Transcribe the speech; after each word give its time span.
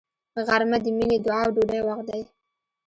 غرمه 0.47 0.77
د 0.83 0.85
مینې، 0.97 1.17
دعا 1.25 1.41
او 1.45 1.51
ډوډۍ 1.55 1.81
وخت 1.87 2.05
دی 2.09 2.21